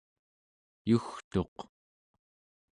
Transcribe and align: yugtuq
yugtuq 0.89 1.57